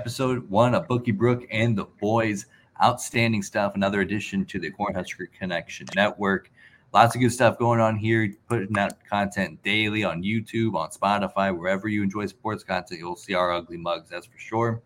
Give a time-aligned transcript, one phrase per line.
[0.00, 0.10] we're.
[0.10, 2.46] Episode one of Bookie Brooke and the Boys.
[2.82, 3.74] Outstanding stuff.
[3.74, 6.50] Another addition to the Cornhusker Connection Network.
[6.94, 8.32] Lots of good stuff going on here.
[8.48, 13.34] Putting out content daily on YouTube, on Spotify, wherever you enjoy sports content, you'll see
[13.34, 14.08] our ugly mugs.
[14.08, 14.82] That's for sure.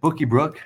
[0.00, 0.62] Bookie Brooke,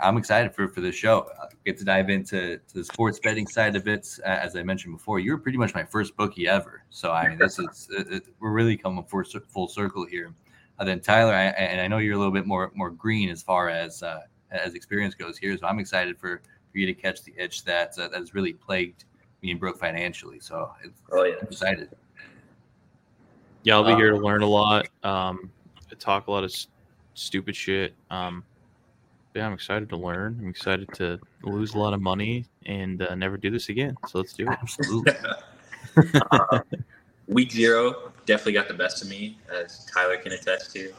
[0.00, 1.28] I'm excited for for this show.
[1.40, 4.06] I get to dive into to the sports betting side of it.
[4.24, 6.84] Uh, as I mentioned before, you're pretty much my first bookie ever.
[6.90, 10.34] So I mean, this is it, we're really coming full, full circle here.
[10.82, 13.40] Uh, then Tyler, I, and I know you're a little bit more more green as
[13.40, 15.56] far as uh, as experience goes here.
[15.56, 18.52] So I'm excited for for you to catch the itch that uh, that has really
[18.52, 19.04] plagued
[19.42, 20.40] me and Brooke financially.
[20.40, 20.72] So
[21.12, 21.88] oh yeah, I'm excited.
[23.62, 24.88] Yeah, I'll be here to um, learn a lot.
[25.04, 25.52] Um,
[26.00, 26.66] talk a lot of s-
[27.14, 27.94] stupid shit.
[28.10, 28.42] Um,
[29.36, 30.36] yeah, I'm excited to learn.
[30.42, 33.96] I'm excited to lose a lot of money and uh, never do this again.
[34.04, 34.58] So let's do it.
[34.60, 35.14] Absolutely.
[36.32, 36.62] um,
[37.32, 40.92] week zero definitely got the best of me, as Tyler can attest to.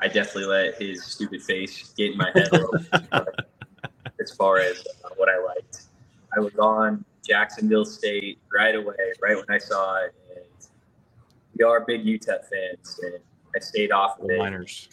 [0.00, 2.50] I definitely let his stupid face get in my head
[4.20, 5.84] as far as uh, what I liked.
[6.36, 10.14] I was on Jacksonville State right away, right when I saw it.
[10.34, 10.44] And
[11.58, 13.20] we are big UTEP fans, and
[13.54, 14.38] I stayed off of it.
[14.38, 14.88] Miners.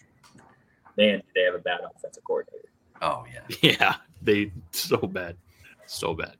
[0.97, 2.69] Man, they have a bad offensive coordinator.
[3.01, 5.35] Oh yeah, yeah, they so bad,
[5.85, 6.35] so bad.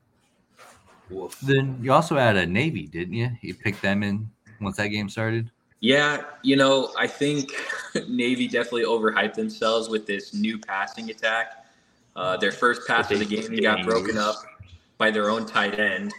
[1.10, 1.38] Woof.
[1.40, 3.30] Then you also had a Navy, didn't you?
[3.42, 5.50] You picked them in once that game started.
[5.80, 7.52] Yeah, you know, I think
[8.08, 11.66] Navy definitely overhyped themselves with this new passing attack.
[12.16, 14.36] Uh, their first pass of the game got broken up
[14.98, 16.14] by their own tight end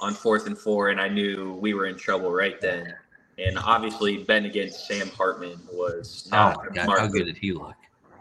[0.00, 2.94] on fourth and four, and I knew we were in trouble right then.
[3.38, 7.74] And obviously, Ben against Sam Hartman was not oh God, how good did he look?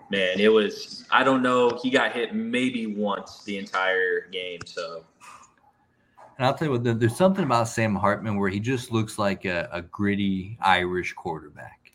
[0.09, 1.77] man, it was I don't know.
[1.81, 4.59] He got hit maybe once the entire game.
[4.65, 5.03] So
[6.39, 9.44] and I'll tell you what, there's something about Sam Hartman where he just looks like
[9.44, 11.91] a, a gritty Irish quarterback.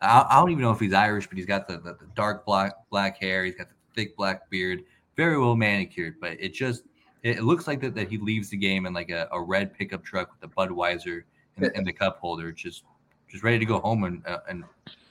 [0.00, 2.46] I, I, don't even know if he's Irish, but he's got the, the, the, dark
[2.46, 3.44] black black hair.
[3.44, 4.84] He's got the thick black beard,
[5.16, 6.20] very well manicured.
[6.20, 6.84] But it just
[7.24, 10.04] it looks like that, that he leaves the game in like a, a red pickup
[10.04, 11.24] truck with a Budweiser
[11.56, 12.84] and the, the cup holder, just
[13.28, 14.62] just ready to go home and uh, and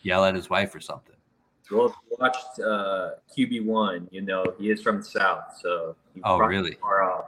[0.04, 1.16] yell at his wife or something.
[1.70, 5.98] Well, if you watched uh, QB one, you know he is from the south, so
[6.24, 6.78] oh really?
[6.82, 7.26] Far off.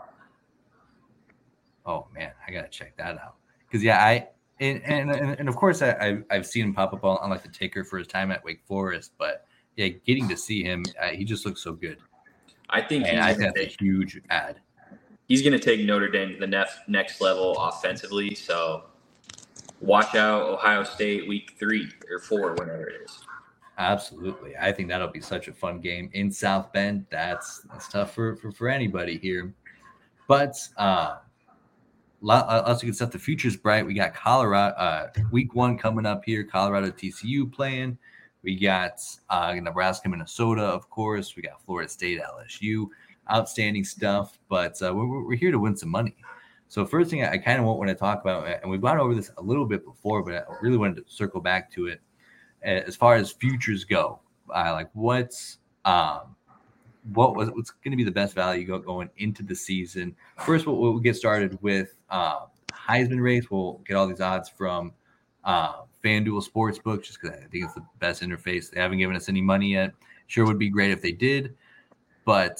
[1.85, 3.35] Oh man, I gotta check that out.
[3.67, 4.27] Because yeah, I
[4.59, 7.49] and, and and of course I I've seen him pop up on, on like the
[7.49, 11.23] ticker for his time at Wake Forest, but yeah, getting to see him, uh, he
[11.23, 11.97] just looks so good.
[12.69, 14.59] I think and I think that's a huge ad.
[15.27, 18.35] He's going to take Notre Dame to the next next level offensively.
[18.35, 18.85] So
[19.79, 23.19] watch out, Ohio State week three or four, whenever it is.
[23.77, 24.55] Absolutely.
[24.57, 27.05] I think that'll be such a fun game in South Bend.
[27.09, 29.53] That's that's tough for for, for anybody here.
[30.27, 31.17] But uh,
[32.21, 33.11] lots of good stuff.
[33.11, 33.85] The future's bright.
[33.85, 36.43] We got Colorado uh, week one coming up here.
[36.43, 37.97] Colorado TCU playing.
[38.43, 41.35] We got uh, Nebraska, Minnesota, of course.
[41.35, 42.87] We got Florida State, LSU.
[43.31, 44.39] Outstanding stuff.
[44.49, 46.15] But uh, we're, we're here to win some money.
[46.67, 49.13] So first thing I, I kind of want to talk about, and we've gone over
[49.13, 52.01] this a little bit before, but I really wanted to circle back to it
[52.63, 54.19] as far as futures go,
[54.55, 56.35] uh, like what's um,
[57.13, 60.15] what was what's going to be the best value going into the season?
[60.45, 63.49] First, we'll, we'll get started with uh, Heisman race.
[63.49, 64.93] We'll get all these odds from
[65.43, 68.69] uh, FanDuel Sportsbook, just because I think it's the best interface.
[68.69, 69.93] They haven't given us any money yet.
[70.27, 71.55] Sure, would be great if they did,
[72.23, 72.53] but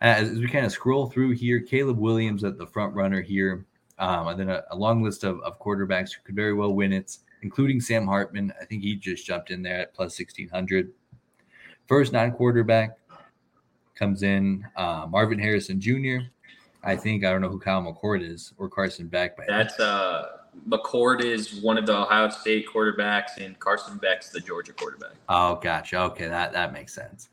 [0.00, 3.66] as, as we kind of scroll through here, Caleb Williams at the front runner here,
[3.98, 6.92] um, and then a, a long list of, of quarterbacks who could very well win
[6.92, 8.52] it including Sam Hartman.
[8.60, 10.90] I think he just jumped in there at plus 1600.
[11.86, 12.97] First non quarterback
[13.98, 16.18] comes in uh, Marvin Harrison Jr.
[16.82, 19.36] I think, I don't know who Kyle McCord is or Carson Beck.
[19.36, 20.38] But That's uh,
[20.68, 25.14] McCord is one of the Ohio State quarterbacks, and Carson Beck's the Georgia quarterback.
[25.28, 25.98] Oh, gotcha.
[26.00, 27.28] Okay, that, that makes sense.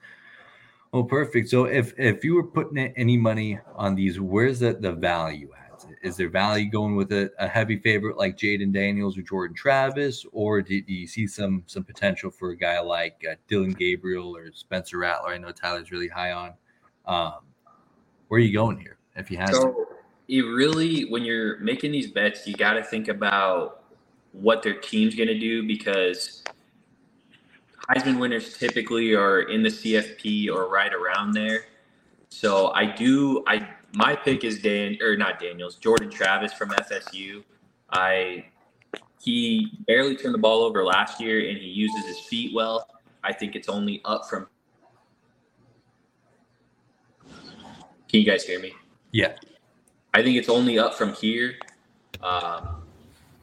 [0.92, 1.50] Well, perfect.
[1.50, 5.86] So if if you were putting any money on these, where's the, the value at?
[6.02, 10.26] Is there value going with a, a heavy favorite like Jayden Daniels or Jordan Travis,
[10.32, 14.38] or do, do, you see some some potential for a guy like uh, Dillon Gabriel
[14.38, 15.34] or Spencer Rattler?
[15.34, 16.54] I know Tyler's really high on.
[17.08, 17.34] Um,
[18.28, 18.98] where are you going here?
[19.16, 19.88] If you have so,
[20.28, 23.84] it really when you're making these bets, you got to think about
[24.32, 26.44] what their team's going to do because
[27.90, 31.66] Heisman winners typically are in the CFP or right around there.
[32.30, 37.44] So I do I my pick is Dan or not Daniels, Jordan Travis from FSU.
[37.92, 38.46] I
[39.22, 42.88] he barely turned the ball over last year and he uses his feet well.
[43.24, 44.48] I think it's only up from
[48.16, 48.72] Can you guys hear me?
[49.12, 49.34] Yeah.
[50.14, 51.56] I think it's only up from here.
[52.24, 52.82] Um,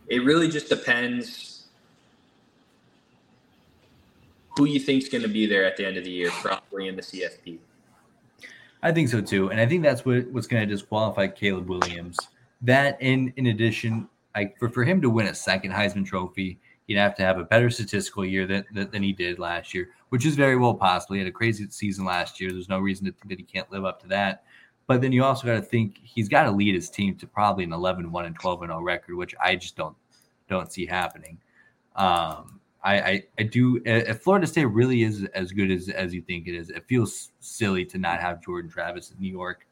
[0.09, 1.67] it really just depends
[4.57, 6.97] who you think's going to be there at the end of the year, probably in
[6.97, 7.59] the CFP.
[8.83, 12.17] I think so too, and I think that's what what's going to disqualify Caleb Williams.
[12.63, 16.97] That, in in addition, like for, for him to win a second Heisman Trophy, he'd
[16.97, 20.25] have to have a better statistical year than, than, than he did last year, which
[20.25, 21.13] is very well possible.
[21.13, 22.51] He had a crazy season last year.
[22.51, 24.45] There's no reason to think that he can't live up to that.
[24.93, 27.65] But then you also got to think he's got to lead his team to probably
[27.65, 29.97] an 11 1 and 12 0 record, which I just don't
[30.51, 31.39] don't see happening.
[31.97, 33.81] Um, I, I, I do.
[33.87, 37.33] If Florida State really is as good as as you think it is, it feels
[37.41, 39.67] silly to not have Jordan Travis in New York.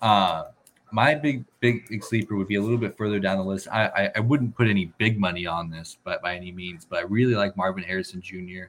[0.00, 0.44] Uh,
[0.92, 3.66] my big, big, big sleeper would be a little bit further down the list.
[3.66, 7.00] I, I, I wouldn't put any big money on this, but by any means, but
[7.00, 8.66] I really like Marvin Harrison Jr.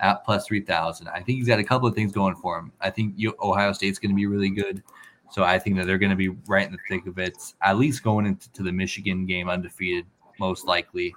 [0.00, 1.08] at plus three thousand.
[1.08, 2.72] I think he's got a couple of things going for him.
[2.80, 4.82] I think Ohio State's going to be really good.
[5.30, 7.76] So I think that they're going to be right in the thick of it, at
[7.76, 10.06] least going into the Michigan game undefeated,
[10.38, 11.14] most likely.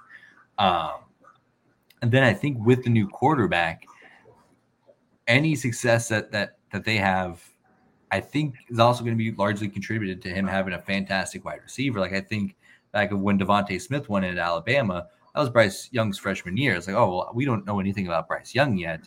[0.58, 0.92] Um,
[2.02, 3.86] and then I think with the new quarterback,
[5.26, 7.42] any success that that that they have,
[8.10, 11.60] I think is also going to be largely contributed to him having a fantastic wide
[11.62, 12.00] receiver.
[12.00, 12.56] Like I think
[12.92, 16.74] back of when DeVonta Smith went into Alabama, that was Bryce Young's freshman year.
[16.74, 19.06] It's like, oh well, we don't know anything about Bryce Young yet,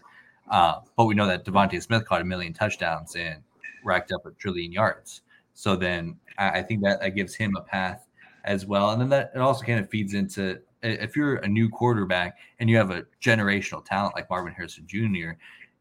[0.49, 3.43] uh, but we know that DeVonta Smith caught a million touchdowns and
[3.83, 5.21] racked up a trillion yards.
[5.53, 8.07] So then I, I think that, that gives him a path
[8.43, 8.91] as well.
[8.91, 12.69] And then that it also kind of feeds into if you're a new quarterback and
[12.69, 15.31] you have a generational talent like Marvin Harrison Jr.,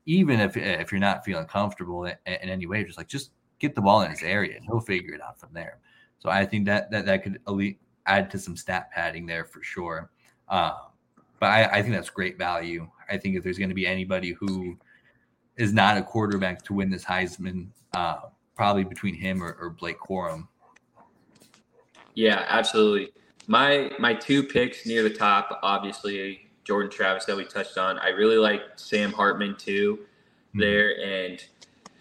[0.06, 3.75] even if if you're not feeling comfortable in, in any way, just like just get
[3.75, 5.79] the ball in his area and he'll figure it out from there.
[6.19, 7.38] So I think that that that could
[8.06, 10.11] add to some stat padding there for sure.
[10.49, 10.73] Uh,
[11.38, 12.88] but I, I think that's great value.
[13.08, 14.76] I think if there's going to be anybody who
[15.61, 18.21] is not a quarterback to win this Heisman, uh,
[18.57, 20.49] probably between him or, or Blake Corum.
[22.15, 23.12] Yeah, absolutely.
[23.47, 27.99] My my two picks near the top, obviously Jordan Travis that we touched on.
[27.99, 29.99] I really like Sam Hartman too
[30.49, 30.61] mm-hmm.
[30.61, 31.45] there, and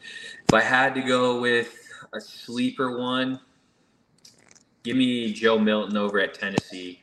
[0.01, 1.75] if I had to go with
[2.13, 3.39] a sleeper one,
[4.83, 7.01] give me Joe Milton over at Tennessee.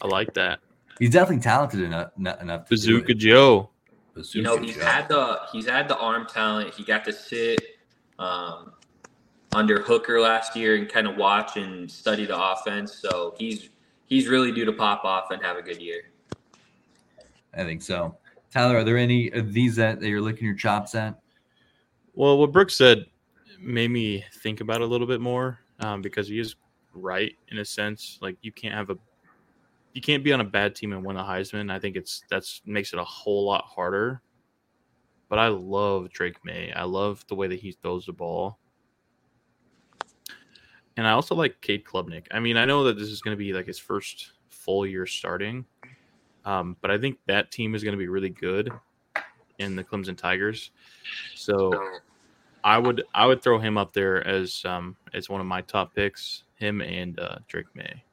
[0.00, 0.58] I like that.
[0.98, 2.10] He's definitely talented enough.
[2.16, 3.71] enough Bazooka Joe.
[4.14, 4.84] Bazooka you know, he's Joe.
[4.84, 6.74] had the he's had the arm talent.
[6.74, 7.60] He got to sit
[8.18, 8.72] um,
[9.52, 12.94] under Hooker last year and kind of watch and study the offense.
[12.94, 13.70] So he's
[14.06, 16.10] he's really due to pop off and have a good year.
[17.54, 18.16] I think so.
[18.52, 21.18] Tyler, are there any of these that, that you're licking your chops at?
[22.14, 23.06] Well, what Brooks said
[23.58, 26.56] made me think about it a little bit more um, because he is
[26.92, 28.18] right in a sense.
[28.20, 28.98] Like you can't have a
[29.92, 31.70] you can't be on a bad team and win a Heisman.
[31.70, 34.22] I think it's that's makes it a whole lot harder.
[35.28, 36.72] But I love Drake Maye.
[36.74, 38.58] I love the way that he throws the ball.
[40.96, 42.26] And I also like Cade Klubnik.
[42.30, 45.06] I mean, I know that this is going to be like his first full year
[45.06, 45.64] starting,
[46.44, 48.70] um, but I think that team is going to be really good
[49.58, 50.70] in the Clemson Tigers.
[51.34, 51.72] So
[52.62, 55.94] I would I would throw him up there as um, as one of my top
[55.94, 56.44] picks.
[56.56, 58.04] Him and uh, Drake Maye.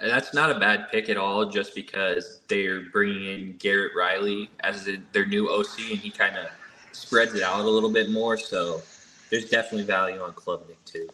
[0.00, 4.88] That's not a bad pick at all, just because they're bringing in Garrett Riley as
[5.12, 6.46] their new OC, and he kind of
[6.92, 8.36] spreads it out a little bit more.
[8.36, 8.82] So
[9.30, 11.08] there's definitely value on Klubnik too.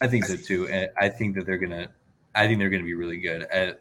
[0.00, 1.88] I think so too, and I think that they're gonna.
[2.34, 3.42] I think they're gonna be really good.
[3.44, 3.80] At,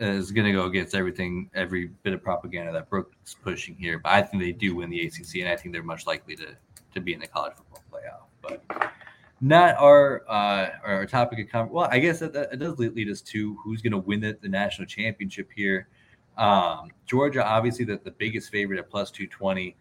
[0.00, 3.98] is going to go against everything, every bit of propaganda that Brooks pushing here.
[3.98, 6.56] But I think they do win the ACC, and I think they're much likely to
[6.94, 8.26] to be in the college football playoff.
[8.40, 8.92] But
[9.40, 11.74] not our uh, our topic of conversation.
[11.74, 14.36] Well, I guess that, that, it does lead us to who's going to win the,
[14.40, 15.88] the national championship here.
[16.36, 19.76] Um, Georgia, obviously, the, the biggest favorite at plus two twenty.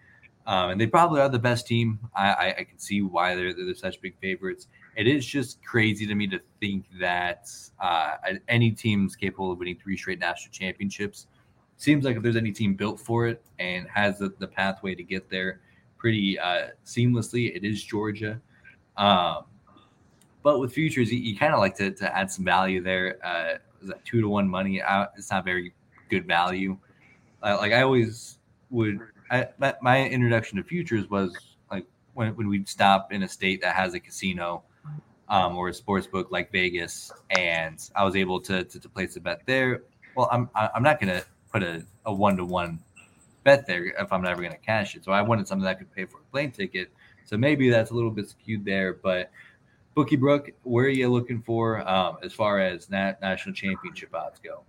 [0.45, 1.99] Um, and they probably are the best team.
[2.15, 4.67] I, I, I can see why they're, they're such big favorites.
[4.95, 7.49] It is just crazy to me to think that
[7.81, 8.13] uh,
[8.47, 11.27] any team's capable of winning three straight national championships.
[11.75, 15.03] Seems like if there's any team built for it and has the, the pathway to
[15.03, 15.59] get there
[15.97, 18.39] pretty uh, seamlessly, it is Georgia.
[18.97, 19.43] Um,
[20.43, 23.17] but with futures, you, you kind of like to, to add some value there.
[23.25, 24.81] Uh, is that two to one money?
[24.81, 25.73] Uh, it's not very
[26.09, 26.77] good value.
[27.43, 28.39] Uh, like I always
[28.69, 28.99] would
[29.29, 29.47] I,
[29.81, 31.35] my introduction to futures was
[31.71, 34.63] like when, when we'd stop in a state that has a casino
[35.29, 39.15] um, or a sports book like Vegas, and I was able to, to, to place
[39.17, 39.83] a bet there.
[40.15, 42.79] Well, I'm I'm not going to put a, a one to one
[43.43, 45.03] bet there if I'm never going to cash it.
[45.03, 46.89] So I wanted something that could pay for a plane ticket.
[47.27, 49.29] So maybe that's a little bit skewed there, but
[49.95, 54.39] Bookie Brooke, where are you looking for um, as far as nat- national championship odds
[54.39, 54.63] go?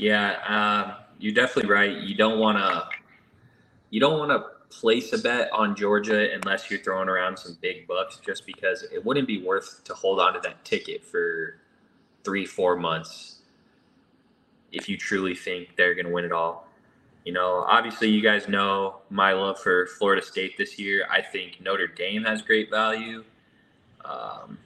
[0.00, 1.96] Yeah, um, you're definitely right.
[1.96, 2.88] You don't want to
[3.90, 7.86] you don't want to place a bet on Georgia unless you're throwing around some big
[7.86, 11.60] bucks, just because it wouldn't be worth to hold on to that ticket for
[12.24, 13.42] three, four months.
[14.72, 16.66] if you truly think they're going to win it all.
[17.24, 21.06] You know, obviously, you guys know my love for Florida State this year.
[21.10, 23.24] I think Notre Dame has great value.
[24.04, 24.58] Um,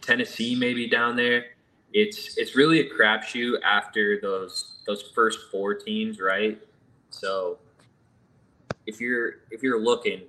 [0.00, 1.46] Tennessee maybe down there.
[1.92, 6.60] It's it's really a crapshoot after those those first four teams, right?
[7.10, 7.58] So
[8.86, 10.22] if you're if you're looking,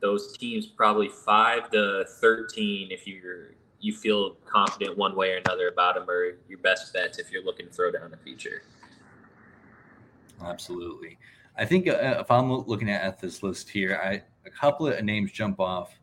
[0.00, 2.90] those teams probably five to thirteen.
[2.90, 7.18] If you're you feel confident one way or another about them, or your best bets
[7.18, 8.62] if you're looking to throw down the future.
[10.44, 11.18] Absolutely.
[11.56, 15.32] I think uh, if I'm looking at this list here, I a couple of names
[15.32, 15.98] jump off.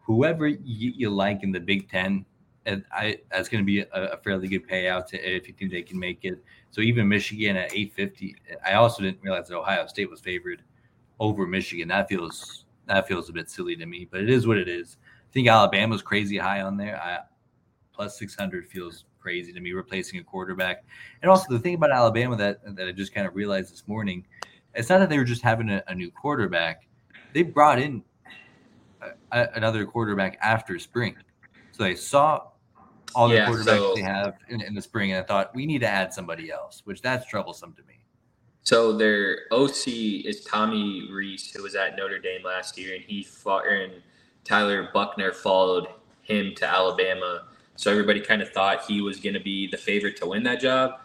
[0.00, 2.24] Whoever you, you like in the Big Ten,
[2.66, 5.70] and I that's going to be a, a, fairly good payout to, if you think
[5.70, 6.42] they can make it.
[6.70, 8.36] So even Michigan at 850.
[8.64, 10.62] I also didn't realize that Ohio State was favored
[11.18, 11.88] over Michigan.
[11.88, 14.98] That feels that feels a bit silly to me, but it is what it is.
[15.02, 17.00] I think Alabama's crazy high on there.
[17.02, 17.20] I,
[17.92, 20.84] plus 600 feels crazy to me replacing a quarterback.
[21.20, 24.24] And also the thing about Alabama that that I just kind of realized this morning,
[24.74, 26.88] it's not that they were just having a, a new quarterback.
[27.34, 28.02] They brought in
[29.02, 29.08] a,
[29.38, 31.14] a, another quarterback after spring.
[31.72, 32.48] So they saw
[33.14, 35.66] all the yeah, quarterbacks so, they have in, in, the spring, and I thought we
[35.66, 38.00] need to add somebody else, which that's troublesome to me.
[38.62, 39.88] So their OC
[40.24, 43.92] is Tommy Rees, who was at Notre Dame last year, and he fought, and
[44.44, 45.88] Tyler Buchner followed
[46.22, 47.47] him to Alabama
[47.78, 50.60] so everybody kind of thought he was going to be the favorite to win that
[50.60, 50.98] job.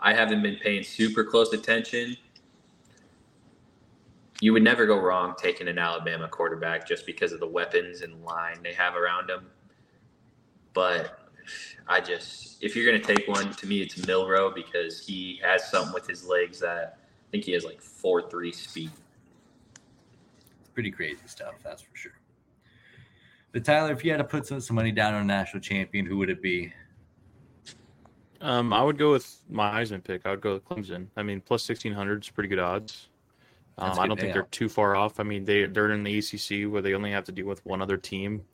[0.00, 2.16] I haven't been paying super close attention.
[4.40, 8.24] You would never go wrong taking an Alabama quarterback just because of the weapons and
[8.24, 9.46] line they have around them.
[10.74, 11.30] But
[11.86, 15.70] I just, if you're going to take one, to me, it's Milroe because he has
[15.70, 18.90] something with his legs that I think he has like 4 3 speed.
[20.74, 22.15] Pretty crazy stuff, that's for sure.
[23.56, 26.04] But Tyler, if you had to put some, some money down on a national champion,
[26.04, 26.74] who would it be?
[28.42, 30.26] Um, I would go with my Heisman pick.
[30.26, 31.06] I would go with Clemson.
[31.16, 33.08] I mean, plus sixteen hundred is pretty good odds.
[33.78, 35.18] Um, I don't think they're too far off.
[35.18, 37.80] I mean, they they're in the ACC where they only have to deal with one
[37.80, 38.44] other team.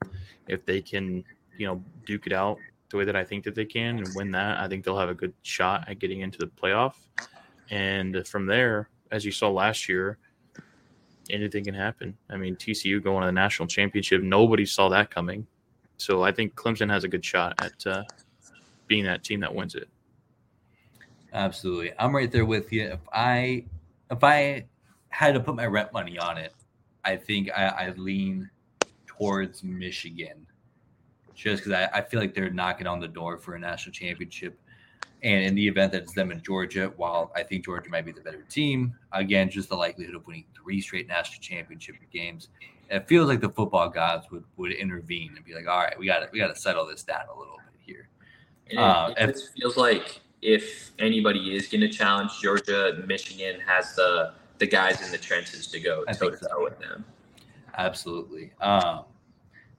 [0.47, 1.25] If they can,
[1.59, 2.59] you know, duke it out
[2.91, 5.09] the way that I think that they can and win that, I think they'll have
[5.09, 6.95] a good shot at getting into the playoff.
[7.71, 10.19] And from there, as you saw last year,
[11.31, 12.17] anything can happen.
[12.31, 15.47] I mean, TCU going to the national championship, nobody saw that coming.
[15.97, 18.03] So I think Clemson has a good shot at uh,
[18.87, 19.89] being that team that wins it.
[21.33, 22.83] Absolutely, I'm right there with you.
[22.83, 23.65] If I
[24.11, 24.67] if I
[25.09, 26.53] had to put my rent money on it,
[27.05, 28.51] I think I, I lean
[29.07, 30.47] towards Michigan,
[31.35, 34.59] just because I, I feel like they're knocking on the door for a national championship.
[35.23, 38.13] And in the event that it's them in Georgia, while I think Georgia might be
[38.13, 42.49] the better team, again, just the likelihood of winning three straight national championship games,
[42.91, 46.07] it feels like the football gods would would intervene and be like, all right, we
[46.07, 48.09] got to we got to settle this down a little bit here.
[48.71, 53.95] And uh, it, it feels like if anybody is going to challenge Georgia, Michigan has
[53.95, 57.05] the the guys in the trenches to go toe to toe with them.
[57.79, 58.53] Absolutely.
[58.61, 59.05] Um,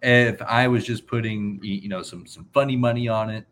[0.02, 3.46] if I was just putting you know some some funny money on it,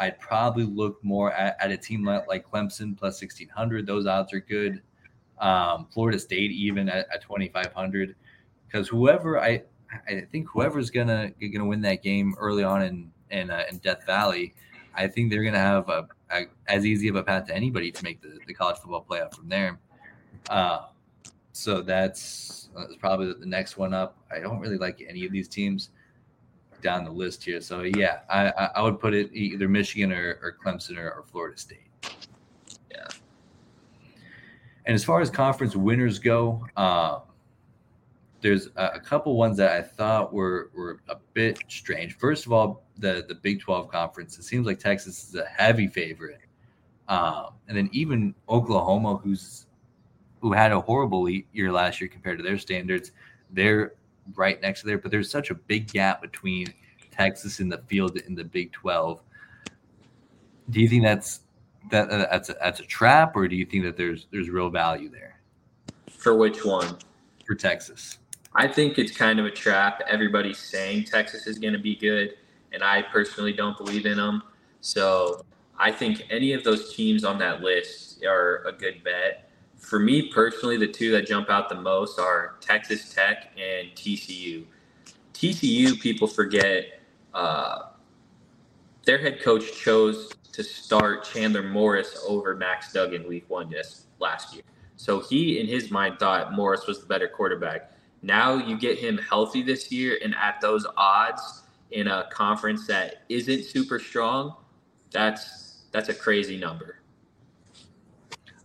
[0.00, 3.86] I'd probably look more at, at a team like, like, Clemson plus 1600.
[3.86, 4.80] Those odds are good.
[5.38, 8.16] Um, Florida State even at, at 2500
[8.66, 9.62] because whoever I
[10.08, 14.04] I think whoever's gonna gonna win that game early on in in, uh, in Death
[14.06, 14.54] Valley,
[14.94, 18.04] I think they're gonna have a, a, as easy of a path to anybody to
[18.04, 19.78] make the, the college football playoff from there.
[20.48, 20.86] Uh,
[21.52, 24.16] so that's, that's probably the next one up.
[24.34, 25.90] I don't really like any of these teams
[26.82, 27.60] down the list here.
[27.60, 31.56] So yeah, I I would put it either Michigan or, or Clemson or, or Florida
[31.58, 31.88] State.
[32.90, 33.06] Yeah.
[34.86, 37.20] And as far as conference winners go, uh,
[38.40, 42.16] there's a, a, couple ones that I thought were were a bit strange.
[42.16, 44.38] First of all, the the Big 12 conference.
[44.38, 46.40] It seems like Texas is a heavy favorite,
[47.08, 49.66] um, and then even Oklahoma, who's
[50.40, 53.12] who had a horrible year last year compared to their standards,
[53.50, 53.92] they're
[54.34, 56.72] right next to there, but there's such a big gap between
[57.10, 59.20] Texas and the field in the Big 12.
[60.70, 61.40] Do you think that's
[61.90, 64.70] that uh, that's a, that's a trap, or do you think that there's there's real
[64.70, 65.40] value there?
[66.10, 66.96] For which one?
[67.46, 68.18] For Texas.
[68.54, 70.02] I think it's kind of a trap.
[70.08, 72.34] Everybody's saying Texas is going to be good,
[72.72, 74.42] and I personally don't believe in them.
[74.80, 75.44] So
[75.78, 79.49] I think any of those teams on that list are a good bet
[79.80, 84.64] for me personally, the two that jump out the most are Texas Tech and TCU.
[85.34, 87.00] TCU, people forget,
[87.34, 87.90] uh,
[89.04, 94.54] their head coach chose to start Chandler Morris over Max Duggan week one just last
[94.54, 94.62] year.
[94.96, 97.92] So he, in his mind, thought Morris was the better quarterback.
[98.22, 103.22] Now you get him healthy this year and at those odds in a conference that
[103.28, 104.54] isn't super strong,
[105.10, 106.99] that's that's a crazy number.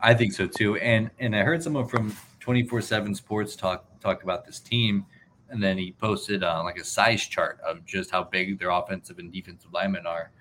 [0.01, 0.77] I think so too.
[0.77, 5.05] And and I heard someone from 24/7 Sports talk talk about this team,
[5.49, 9.19] and then he posted uh, like a size chart of just how big their offensive
[9.19, 10.31] and defensive linemen are.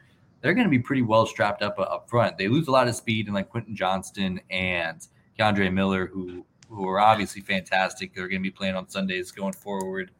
[0.40, 2.36] They're going to be pretty well strapped up uh, up front.
[2.36, 5.06] They lose a lot of speed, and like Quentin Johnston and
[5.38, 8.14] Kendre Miller, who who are obviously fantastic.
[8.14, 10.10] They're going to be playing on Sundays going forward.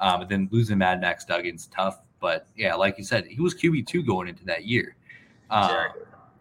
[0.00, 2.00] Um, and then losing Mad Max Duggan's tough.
[2.20, 4.96] But yeah, like you said, he was QB two going into that year.
[5.50, 5.88] Um,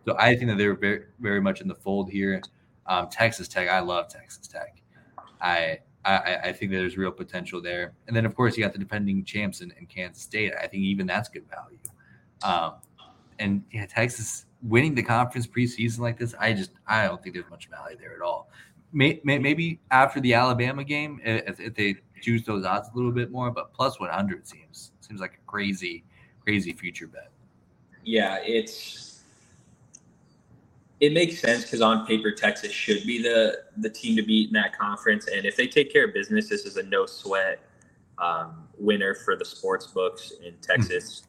[0.06, 2.42] so I think that they're very, very much in the fold here.
[2.86, 4.82] Um, Texas Tech, I love Texas Tech.
[5.42, 7.94] I, I, I think there's real potential there.
[8.08, 10.54] And then of course you got the defending champs in, in Kansas State.
[10.56, 11.78] I think even that's good value.
[12.42, 12.76] Um,
[13.40, 17.50] and yeah, Texas winning the conference preseason like this, I just I don't think there's
[17.50, 18.50] much value there at all.
[18.92, 23.12] May, may, maybe after the Alabama game, if, if they juice those odds a little
[23.12, 26.04] bit more, but plus 100 seems seems like a crazy,
[26.44, 27.32] crazy future bet.
[28.04, 29.09] Yeah, it's
[31.00, 34.54] it makes sense because on paper Texas should be the the team to beat in
[34.54, 37.60] that conference, and if they take care of business, this is a no sweat
[38.18, 41.24] um, winner for the sports books in Texas.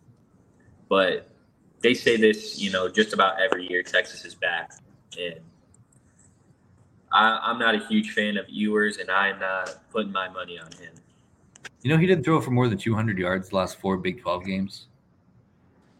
[0.89, 1.29] but
[1.83, 4.73] they say this, you know, just about every year Texas is back,
[5.19, 5.41] and
[7.13, 10.71] I, am not a huge fan of Ewers, and I'm not putting my money on
[10.73, 10.93] him.
[11.83, 14.45] You know, he didn't throw for more than 200 yards the last four Big 12
[14.45, 14.87] games.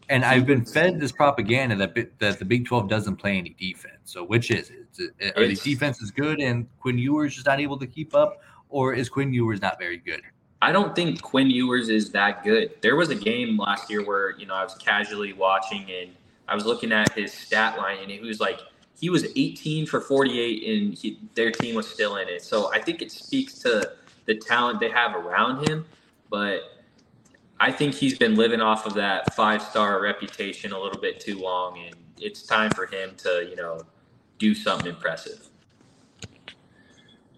[0.09, 3.95] And I've been fed this propaganda that that the Big 12 doesn't play any defense.
[4.03, 5.37] So which is it?
[5.37, 9.09] Are the defenses good and Quinn Ewers just not able to keep up, or is
[9.09, 10.21] Quinn Ewers not very good?
[10.61, 12.71] I don't think Quinn Ewers is that good.
[12.81, 16.11] There was a game last year where you know I was casually watching and
[16.47, 18.59] I was looking at his stat line and he was like
[18.99, 22.43] he was 18 for 48 and he, their team was still in it.
[22.43, 23.93] So I think it speaks to
[24.25, 25.85] the talent they have around him.
[26.29, 26.80] But
[27.63, 31.37] I think he's been living off of that five star reputation a little bit too
[31.39, 33.83] long, and it's time for him to, you know,
[34.39, 35.47] do something impressive.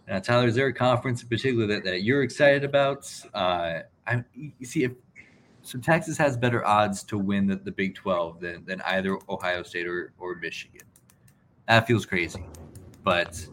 [0.08, 3.14] Now, Tyler, is there a conference in particular that, that you're excited about?
[3.34, 4.94] Uh, I you see if
[5.62, 9.62] so Texas has better odds to win the, the Big 12 than, than either Ohio
[9.64, 10.88] State or, or Michigan.
[11.68, 12.46] That feels crazy.
[13.04, 13.46] But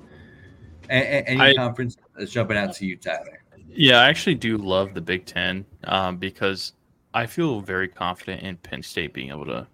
[0.89, 3.40] any I, conference is jumping out to you, Tyler.
[3.73, 6.73] Yeah, I actually do love the Big Ten um, because
[7.15, 9.67] I feel very confident in Penn State being able to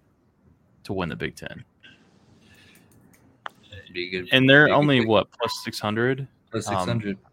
[0.83, 1.63] to win the Big Ten.
[3.93, 6.27] Good, and they're only what plus six hundred.
[6.51, 7.15] Plus six hundred.
[7.15, 7.31] Um,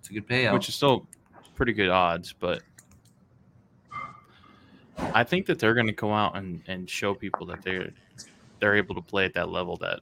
[0.00, 1.06] it's a good payout, which is still
[1.54, 2.62] pretty good odds, but
[4.98, 7.90] I think that they're going to go out and, and show people that they're
[8.60, 10.00] they're able to play at that level that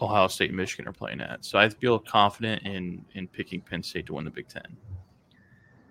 [0.00, 1.44] Ohio State and Michigan are playing at.
[1.44, 4.76] So I feel confident in in picking Penn State to win the Big Ten.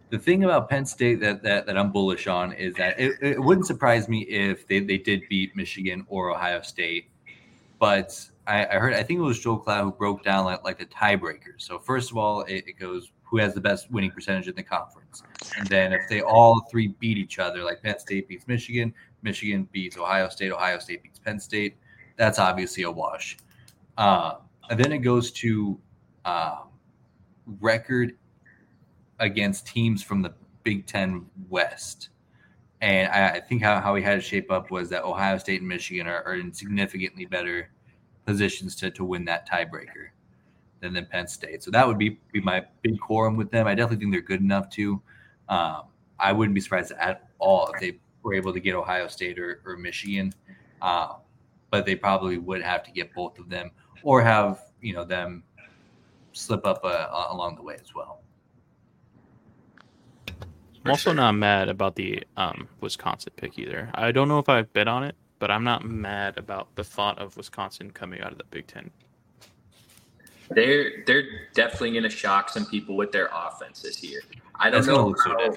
[0.09, 3.41] The thing about Penn State that that, that I'm bullish on is that it, it
[3.41, 7.09] wouldn't surprise me if they, they did beat Michigan or Ohio State.
[7.79, 10.79] But I, I heard I think it was Joel Klatt who broke down like, like
[10.79, 11.59] the tiebreakers.
[11.59, 14.63] So first of all, it, it goes who has the best winning percentage in the
[14.63, 15.21] conference.
[15.57, 19.67] And then if they all three beat each other, like Penn State beats Michigan, Michigan
[19.71, 21.75] beats Ohio State, Ohio State beats Penn State,
[22.15, 23.37] that's obviously a wash.
[23.97, 24.35] Uh,
[24.69, 25.79] and then it goes to
[26.25, 26.59] uh,
[27.59, 28.15] record
[29.19, 30.33] against teams from the
[30.63, 32.09] Big Ten West.
[32.81, 35.61] And I, I think how, how we had to shape up was that Ohio State
[35.61, 37.71] and Michigan are, are in significantly better
[38.25, 40.09] positions to, to win that tiebreaker
[40.81, 41.63] than, than Penn State.
[41.63, 43.65] So that would be, be my big quorum with them.
[43.65, 45.01] I definitely think they're good enough to.
[45.49, 45.83] Um,
[46.19, 49.61] I wouldn't be surprised at all if they were able to get Ohio State or,
[49.65, 50.33] or Michigan.
[50.81, 51.13] Uh,
[51.71, 53.71] but they probably would have to get both of them
[54.03, 55.43] or have you know them
[56.33, 58.21] slip up uh, along the way as well.
[60.85, 63.89] I'm also not mad about the um, Wisconsin pick either.
[63.93, 67.19] I don't know if I've bet on it, but I'm not mad about the thought
[67.19, 68.89] of Wisconsin coming out of the Big Ten.
[70.49, 74.21] They're they're definitely going to shock some people with their offense this year.
[74.55, 75.13] I don't That's know.
[75.25, 75.51] How,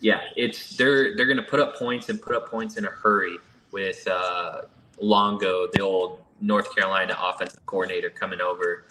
[0.00, 2.90] yeah, it's they're they're going to put up points and put up points in a
[2.90, 3.38] hurry
[3.72, 4.62] with uh,
[5.00, 8.84] Longo, the old North Carolina offensive coordinator coming over.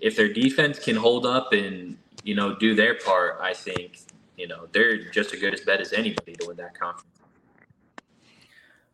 [0.00, 4.00] If their defense can hold up and you know do their part, I think
[4.36, 7.04] you know they're just as good as bet as anybody to win that conference.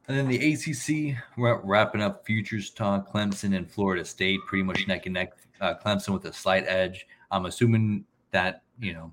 [0.07, 3.11] And then the ACC, we're wrapping up futures talk.
[3.11, 5.33] Clemson and Florida State pretty much neck and neck.
[5.61, 7.07] Uh, Clemson with a slight edge.
[7.31, 9.13] I'm assuming that you know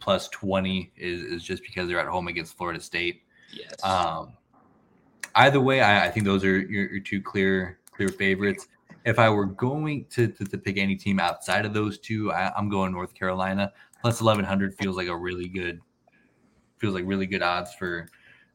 [0.00, 3.22] plus 20 is, is just because they're at home against Florida State.
[3.52, 3.82] Yes.
[3.84, 4.32] Um,
[5.34, 8.66] either way, I, I think those are your, your, two clear clear favorites.
[9.04, 12.50] If I were going to, to, to pick any team outside of those two, I,
[12.56, 13.72] I'm going North Carolina.
[14.00, 15.80] Plus 1100 feels like a really good
[16.78, 18.08] feels like really good odds for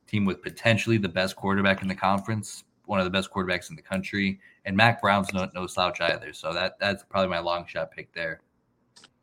[0.07, 2.63] team with potentially the best quarterback in the conference.
[2.87, 6.33] one of the best quarterbacks in the country, and Mack Brown's no, no slouch either.
[6.33, 8.41] So that that's probably my long shot pick there.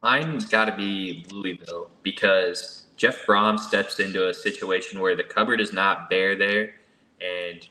[0.05, 5.61] Mine's got to be Louisville because Jeff Brohm steps into a situation where the cupboard
[5.61, 6.75] is not bare there,
[7.21, 7.69] and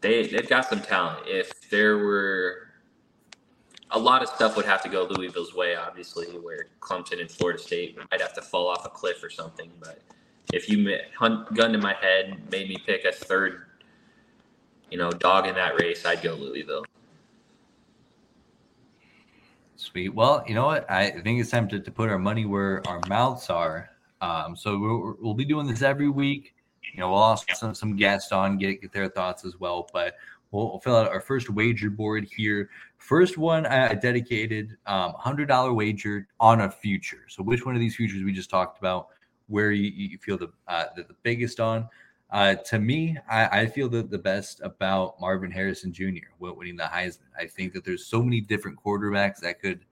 [0.00, 1.26] they they've got some talent.
[1.26, 2.68] If there were
[3.90, 7.58] a lot of stuff would have to go Louisville's way, obviously, where Clemson and Florida
[7.58, 9.70] State might have to fall off a cliff or something.
[9.80, 10.02] But
[10.52, 13.62] if you hunt, gun to my head, made me pick a third,
[14.90, 16.84] you know, dog in that race, I'd go Louisville.
[19.76, 20.14] Sweet.
[20.14, 20.90] Well, you know what?
[20.90, 23.90] I think it's time to, to put our money where our mouths are.
[24.20, 26.54] Um, so we'll, we'll be doing this every week.
[26.92, 29.88] You know, we'll also some some guests on get get their thoughts as well.
[29.92, 30.16] But
[30.50, 32.70] we'll, we'll fill out our first wager board here.
[32.98, 37.24] First one I dedicated um, hundred dollar wager on a future.
[37.28, 39.08] So which one of these futures we just talked about?
[39.48, 41.88] Where you, you feel the, uh, the, the biggest on?
[42.30, 46.26] Uh, to me, I, I, feel that the best about Marvin Harrison Jr.
[46.40, 47.28] winning the Heisman.
[47.38, 49.84] I think that there's so many different quarterbacks that could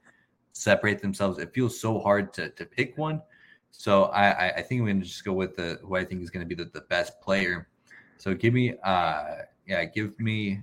[0.53, 1.39] separate themselves.
[1.39, 3.23] It feels so hard to, to pick one.
[3.77, 6.31] So I, I think I'm going to just go with the who I think is
[6.31, 7.69] going to be the, the best player.
[8.17, 9.25] So give me, uh,
[9.67, 10.63] yeah, give me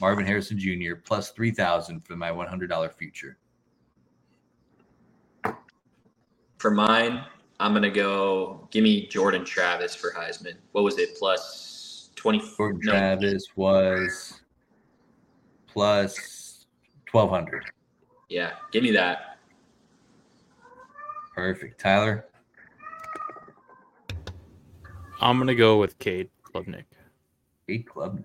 [0.00, 0.94] Marvin Harrison Jr.
[1.02, 3.38] plus three thousand for my one hundred dollar future.
[6.58, 7.24] For mine,
[7.58, 8.68] I'm gonna go.
[8.70, 10.54] Give me Jordan Travis for Heisman.
[10.72, 11.16] What was it?
[11.16, 12.40] Plus twenty.
[12.56, 12.92] Jordan no.
[12.92, 14.40] Travis was
[15.66, 16.66] plus
[17.06, 17.64] twelve hundred.
[18.28, 19.38] Yeah, give me that.
[21.34, 22.26] Perfect, Tyler.
[25.22, 26.84] I'm gonna go with Cade Klubnik.
[27.68, 28.24] Cade Klubnik.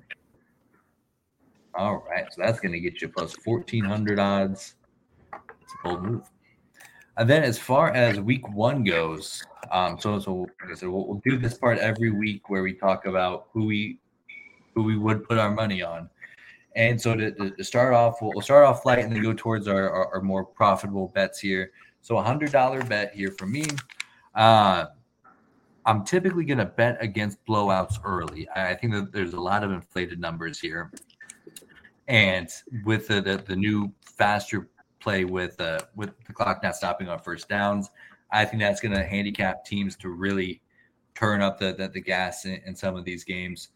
[1.75, 4.73] All right, so that's gonna get you plus fourteen hundred odds.
[5.31, 6.23] It's a bold move.
[7.17, 11.07] And then as far as week one goes, um, so so like I said, we'll,
[11.07, 13.99] we'll, do this part every week where we talk about who we
[14.73, 16.09] who we would put our money on.
[16.75, 19.67] And so to, to start off, we'll, we'll, start off light and then go towards
[19.67, 21.71] our, our, our more profitable bets here.
[22.01, 23.65] So a hundred dollar bet here for me.
[24.33, 24.85] Uh,
[25.87, 28.47] I'm typically going to bet against blowouts early.
[28.53, 30.91] I think that there's a lot of inflated numbers here,
[32.09, 32.49] and
[32.83, 34.67] with the the, the new faster
[34.99, 37.89] play with uh, with the clock not stopping on first downs.
[38.31, 40.61] I think that's going to handicap teams to really
[41.15, 43.69] turn up the the, the gas in, in, some of these games.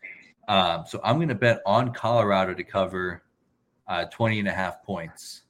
[0.49, 3.23] Um, so I'm going to bet on Colorado to cover
[3.87, 5.43] uh, 20 and a half points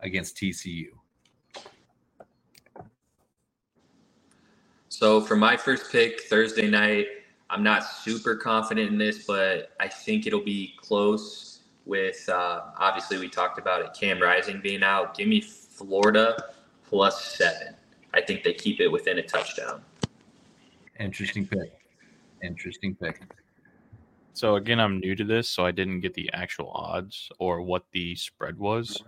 [0.00, 0.88] against TCU.
[5.02, 7.08] So for my first pick Thursday night,
[7.50, 13.18] I'm not super confident in this, but I think it'll be close with uh, obviously
[13.18, 15.16] we talked about it, Cam Rising being out.
[15.16, 16.36] Give me Florida
[16.86, 17.74] plus seven.
[18.14, 19.82] I think they keep it within a touchdown.
[21.00, 21.72] Interesting pick.
[22.40, 23.22] Interesting pick.
[24.34, 27.86] So again, I'm new to this, so I didn't get the actual odds or what
[27.90, 29.02] the spread was.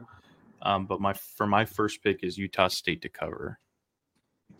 [0.60, 3.60] Um, but my for my first pick is Utah State to cover.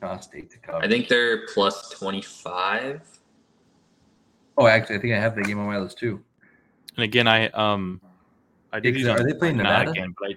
[0.04, 0.84] Utah State to cover.
[0.84, 3.02] I think they're plus twenty five.
[4.56, 6.22] Oh, actually, I think I have the game on my list too.
[6.96, 8.00] And again, I um,
[8.72, 9.06] I did these.
[9.06, 10.14] Are they playing Nevada again?
[10.18, 10.30] But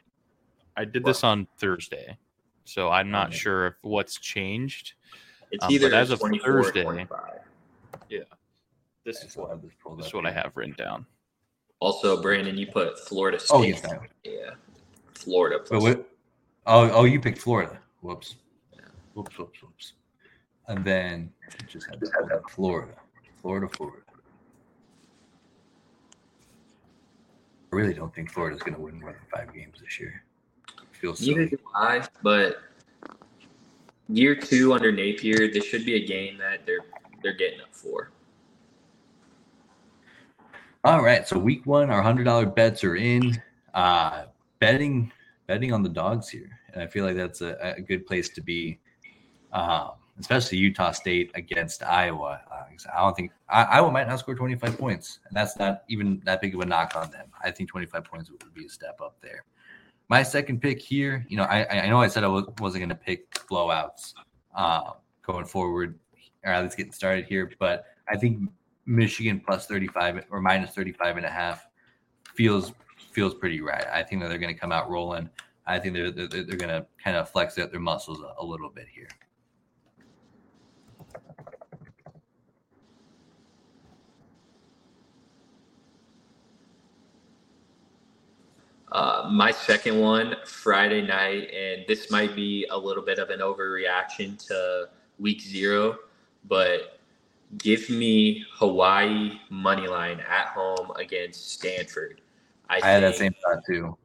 [0.76, 2.18] I, I did this on Thursday,
[2.66, 3.38] so I'm not okay.
[3.38, 4.94] sure if what's changed.
[5.52, 7.08] It's um, either as of Thursday.
[8.10, 8.22] Yeah,
[9.04, 11.06] this is what this, this is what I have written down.
[11.80, 13.56] Also, Brandon, you put Florida State.
[13.56, 13.86] Oh, yes,
[14.24, 14.52] yeah,
[15.14, 15.60] Florida.
[15.70, 16.00] Wait, wait.
[16.66, 17.80] Oh, oh, you picked Florida.
[18.02, 18.36] Whoops.
[19.18, 19.94] Whoops, whoops, whoops.
[20.68, 21.34] And then
[21.68, 22.00] just had
[22.52, 22.94] Florida,
[23.42, 24.04] Florida, Florida.
[27.74, 30.24] I really don't think Florida's going to win more than five games this year.
[30.92, 32.58] feels Neither do I, but
[34.08, 36.86] year two under Napier, this should be a game that they're
[37.24, 38.12] they're getting up for.
[40.84, 43.42] All right, so week one, our hundred dollar bets are in.
[43.74, 44.26] Uh,
[44.60, 45.12] betting
[45.48, 48.42] betting on the dogs here, and I feel like that's a, a good place to
[48.42, 48.80] be.
[49.54, 52.42] Um, especially Utah State against Iowa.
[52.52, 52.64] Uh,
[52.96, 56.42] I don't think I, Iowa might not score 25 points, and that's not even that
[56.42, 57.28] big of a knock on them.
[57.44, 59.44] I think 25 points would be a step up there.
[60.10, 62.90] My second pick here, you know, I, I know I said I was, wasn't going
[62.90, 64.14] to pick blowouts
[64.56, 66.00] uh, going forward,
[66.44, 68.50] or at least getting started here, but I think
[68.86, 71.68] Michigan plus 35 or minus 35 and a half
[72.36, 72.72] feels
[73.12, 73.86] feels pretty right.
[73.92, 75.30] I think that they're going to come out rolling.
[75.66, 78.46] I think they're they're, they're going to kind of flex out their muscles a, a
[78.46, 79.10] little bit here.
[88.92, 93.40] Uh, my second one, Friday night, and this might be a little bit of an
[93.40, 94.88] overreaction to
[95.20, 95.98] week zero,
[96.46, 96.98] but
[97.56, 102.20] Give me Hawaii money line at home against Stanford.
[102.70, 103.98] I, I had that same thought too.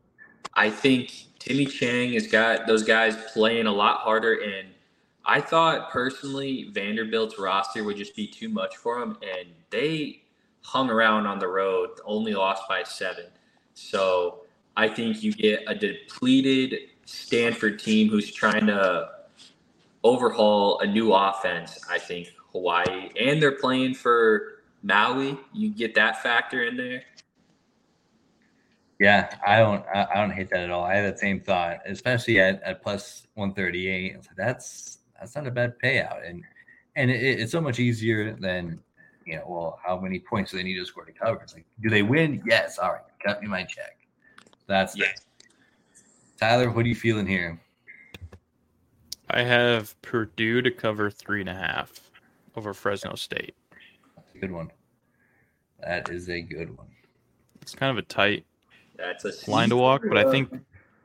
[0.55, 4.69] I think Timmy Chang has got those guys playing a lot harder, and
[5.25, 10.23] I thought personally Vanderbilt's roster would just be too much for them, and they
[10.63, 13.25] hung around on the road, only lost by seven.
[13.75, 14.42] So
[14.77, 19.11] I think you get a depleted Stanford team who's trying to
[20.03, 21.79] overhaul a new offense.
[21.91, 25.39] I think Hawaii, and they're playing for Maui.
[25.53, 27.03] You get that factor in there.
[28.99, 30.85] Yeah, I don't, I don't hate that at all.
[30.85, 34.17] I had that same thought, especially at, at plus one thirty eight.
[34.37, 36.45] That's that's not a bad payout, and
[36.95, 38.79] and it, it's so much easier than
[39.27, 39.45] you know.
[39.47, 41.41] Well, how many points do they need to score to cover?
[41.43, 42.43] It's like, do they win?
[42.47, 42.79] Yes.
[42.79, 44.02] All right, cut me my check.
[44.73, 45.21] That's yes.
[46.41, 46.71] Tyler.
[46.71, 47.61] What are you feeling here?
[49.29, 52.11] I have Purdue to cover three and a half
[52.57, 53.55] over Fresno State.
[54.17, 54.71] That's a good one.
[55.81, 56.87] That is a good one.
[57.61, 58.47] It's kind of a tight
[58.97, 60.51] That's a line to walk, but I think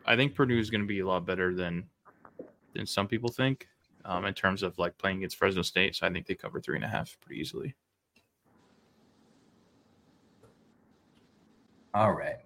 [0.05, 1.83] I think Purdue is going to be a lot better than
[2.73, 3.67] than some people think
[4.05, 5.93] um, in terms of like playing against Fresno State.
[5.97, 7.75] So I think they cover three and a half pretty easily.
[11.93, 12.37] All right,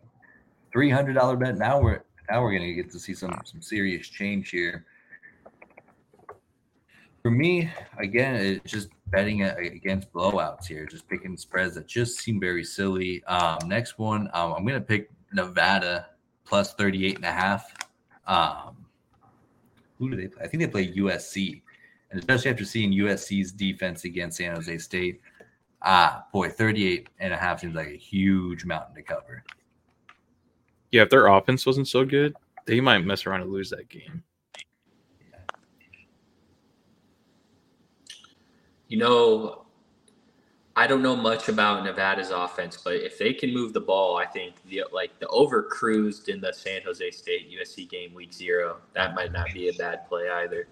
[0.71, 1.57] three hundred dollar bet.
[1.57, 4.85] Now we're now we're gonna get to see some some serious change here.
[7.21, 12.39] For me, again, it's just betting against blowouts here, just picking spreads that just seem
[12.39, 13.23] very silly.
[13.25, 16.07] Um, next one, um, I'm to pick Nevada
[16.45, 17.71] plus 38 and a half.
[18.25, 18.85] Um,
[19.99, 20.43] who do they play?
[20.43, 21.61] I think they play USC.
[22.09, 25.21] And especially after seeing USC's defense against San Jose State,
[25.81, 29.43] ah, boy, 38 and a half seems like a huge mountain to cover.
[30.91, 34.23] Yeah, if their offense wasn't so good, they might mess around and lose that game.
[38.87, 39.65] You know,
[40.75, 44.25] I don't know much about Nevada's offense, but if they can move the ball, I
[44.25, 48.77] think the like the over cruised in the San Jose State USC game week zero,
[48.93, 50.67] that might not be a bad play either.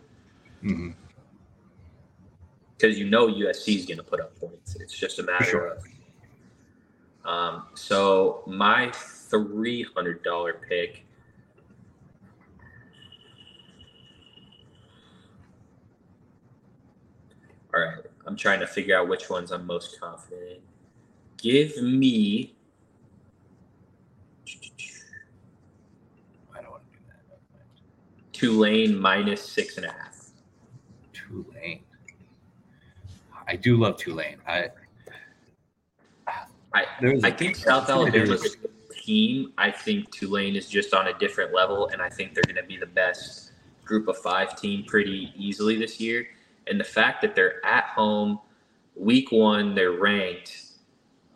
[0.62, 2.98] Because mm-hmm.
[2.98, 4.76] you know USC is going to put up points.
[4.76, 5.68] It's just a matter sure.
[5.68, 5.84] of.
[7.26, 8.92] Um, so my
[9.30, 11.06] three hundred dollar pick
[17.74, 18.04] All right.
[18.26, 20.58] I'm trying to figure out which ones I'm most confident in.
[21.38, 22.56] Give me.
[26.56, 28.34] I don't want to do that.
[28.34, 30.32] Tulane minus six and a half.
[31.14, 31.82] Tulane.
[33.48, 34.38] I do love Tulane.
[34.48, 34.70] I.
[36.72, 36.86] I,
[37.24, 38.69] I think South Alabama's a good
[39.10, 39.54] team.
[39.58, 42.64] I think Tulane is just on a different level, and I think they're going to
[42.64, 46.28] be the best group of five team pretty easily this year.
[46.68, 48.40] And the fact that they're at home,
[48.96, 50.74] week one, they're ranked.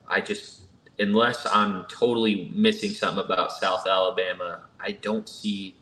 [0.08, 0.62] I just,
[1.00, 5.76] unless I'm totally missing something about South Alabama, I don't see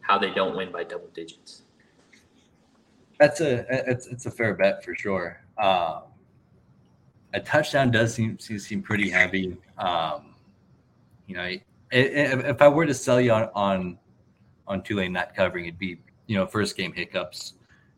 [0.00, 1.62] how they don't win by double digits.
[3.18, 5.40] That's a it's, it's a fair bet for sure.
[5.58, 6.02] Um,
[7.34, 9.56] a touchdown does seem seem pretty heavy.
[9.78, 10.31] Um,
[11.26, 11.56] you know,
[11.90, 13.98] if I were to sell you on on
[14.66, 17.54] on Tulane not covering, it'd be you know first game hiccups.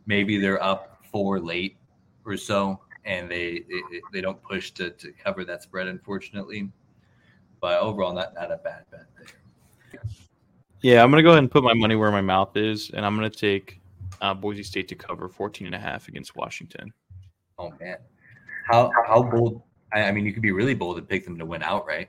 [0.07, 1.77] Maybe they're up four late
[2.25, 6.71] or so, and they they, they don't push to, to cover that spread, unfortunately.
[7.61, 10.03] But overall, not not a bad bet there.
[10.83, 13.15] Yeah, I'm gonna go ahead and put my money where my mouth is, and I'm
[13.15, 13.81] gonna take
[14.21, 16.93] uh, Boise State to cover 14 and a half against Washington.
[17.59, 17.97] Oh man,
[18.71, 19.63] how how bold?
[19.93, 22.09] I, I mean, you could be really bold and pick them to win outright.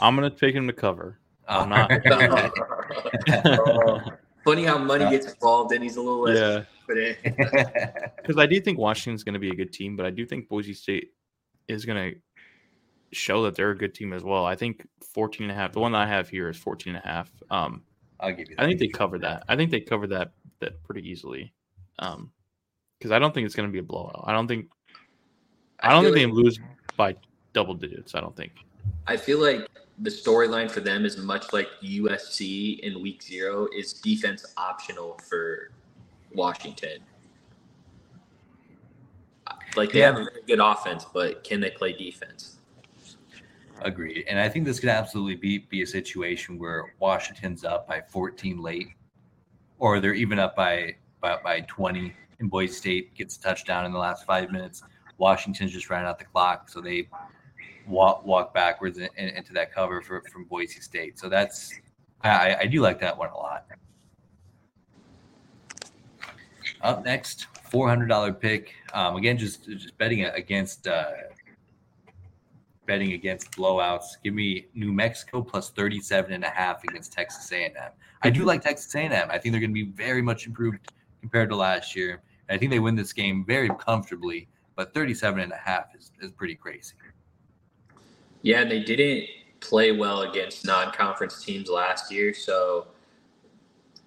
[0.00, 1.18] I'm gonna take him to cover.
[1.48, 1.90] I'm not.
[4.44, 6.38] Funny how money gets involved, and he's a little less.
[6.38, 6.64] Yeah.
[8.16, 10.48] Because I do think Washington's going to be a good team, but I do think
[10.48, 11.12] Boise State
[11.66, 12.18] is going to
[13.12, 14.44] show that they're a good team as well.
[14.44, 15.72] I think 14 and a half.
[15.72, 17.30] The one that I have here is 14 and a half.
[17.50, 17.84] Um,
[18.20, 18.56] I'll give you.
[18.56, 18.62] That.
[18.62, 19.44] I think they cover that.
[19.48, 21.54] I think they cover that that pretty easily.
[21.98, 22.30] Um,
[22.98, 24.24] because I don't think it's going to be a blowout.
[24.26, 24.66] I don't think.
[25.80, 26.58] I, I don't think like, they lose
[26.96, 27.16] by
[27.54, 28.14] double digits.
[28.14, 28.52] I don't think.
[29.06, 29.68] I feel like
[29.98, 35.70] the storyline for them is much like USC in week zero is defense optional for
[36.32, 36.98] Washington.
[39.76, 40.06] Like they yeah.
[40.06, 42.58] have a very good offense, but can they play defense?
[43.82, 44.24] Agreed.
[44.28, 48.60] And I think this could absolutely be be a situation where Washington's up by 14
[48.62, 48.88] late,
[49.78, 53.92] or they're even up by by, by 20 and Boise State gets a touchdown in
[53.92, 54.82] the last five minutes.
[55.18, 57.08] Washington's just ran out the clock, so they
[57.86, 61.18] walk walk backwards in, in, into that cover for, from Boise State.
[61.18, 61.72] So that's
[62.22, 63.66] I, I do like that one a lot.
[66.82, 68.74] Up next, four hundred dollar pick.
[68.92, 71.10] Um, again, just just betting against uh,
[72.86, 74.04] betting against blowouts.
[74.22, 77.72] Give me New Mexico plus 37 and a half against Texas A&M.
[78.22, 79.12] I do like Texas A&M.
[79.30, 82.22] I think they're going to be very much improved compared to last year.
[82.50, 86.30] I think they win this game very comfortably, but 37 and a half is, is
[86.30, 86.94] pretty crazy.
[88.44, 89.26] Yeah, they didn't
[89.60, 92.88] play well against non-conference teams last year, so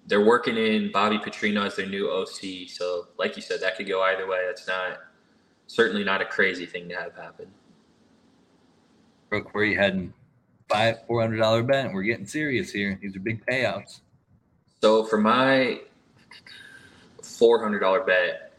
[0.06, 2.68] they're working in Bobby Petrino as their new OC.
[2.68, 4.44] So, like you said, that could go either way.
[4.46, 4.98] That's not
[5.66, 7.48] certainly not a crazy thing to have happen.
[9.28, 10.14] Brooke, where are you heading?
[10.68, 11.92] Five four hundred dollar bet.
[11.92, 12.96] We're getting serious here.
[13.02, 14.02] These are big payouts.
[14.80, 15.80] So for my
[17.24, 18.52] four hundred dollar bet,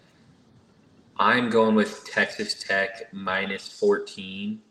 [1.17, 4.61] I'm going with Texas Tech minus fourteen.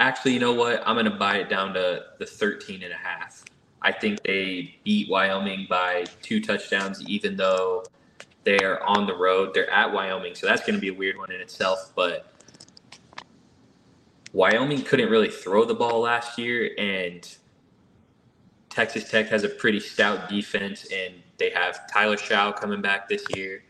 [0.00, 0.82] Actually, you know what?
[0.86, 3.44] I'm going to buy it down to the 13 and a half.
[3.82, 7.84] I think they beat Wyoming by two touchdowns, even though
[8.44, 9.52] they're on the road.
[9.52, 11.92] They're at Wyoming, so that's going to be a weird one in itself.
[11.94, 12.32] But
[14.32, 17.28] Wyoming couldn't really throw the ball last year, and
[18.70, 23.24] Texas Tech has a pretty stout defense, and they have Tyler Shough coming back this
[23.36, 23.64] year,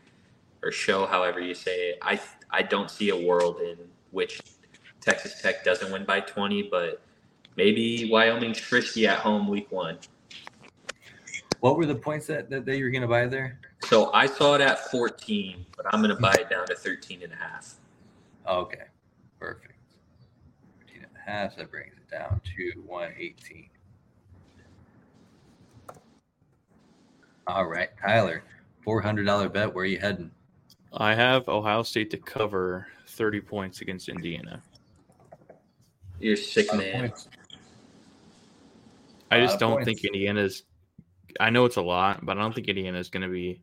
[0.63, 1.99] or Show, however you say it.
[2.01, 3.77] I I don't see a world in
[4.11, 4.39] which
[5.01, 7.01] Texas Tech doesn't win by 20, but
[7.57, 9.97] maybe Wyoming's frisky at home week one.
[11.59, 13.59] What were the points that, that, that you were going to buy there?
[13.83, 17.23] So I saw it at 14, but I'm going to buy it down to 13
[17.23, 17.75] and a half.
[18.47, 18.85] Okay,
[19.39, 19.73] perfect.
[20.87, 23.69] 13 and a half, that brings it down to 118.
[27.47, 28.43] All right, Tyler,
[28.85, 29.73] $400 bet.
[29.73, 30.31] Where are you heading?
[30.93, 34.61] I have Ohio State to cover 30 points against Indiana.
[36.21, 37.11] You're sick, man.
[39.29, 40.63] I just don't think Indiana's.
[41.39, 43.61] I know it's a lot, but I don't think Indiana's going to be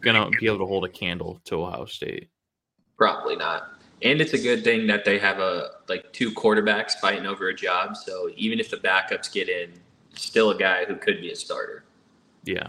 [0.00, 2.28] going to be able to hold a candle to Ohio State.
[2.96, 3.74] Probably not.
[4.02, 7.54] And it's a good thing that they have a like two quarterbacks fighting over a
[7.54, 7.96] job.
[7.96, 9.72] So even if the backups get in,
[10.14, 11.84] still a guy who could be a starter.
[12.44, 12.68] Yeah.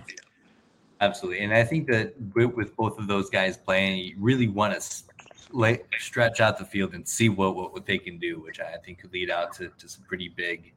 [1.02, 1.44] Absolutely.
[1.44, 5.04] And I think that with, with both of those guys playing, you really want to
[5.52, 8.78] like stretch out the field and see what, what, what they can do, which I
[8.86, 10.74] think could lead out to, to some pretty big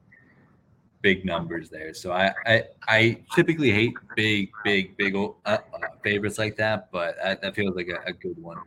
[1.02, 1.92] big numbers there.
[1.92, 5.58] So I I, I typically hate big big big uh, uh,
[6.02, 8.58] favorites like that, but I, that feels like a, a good one.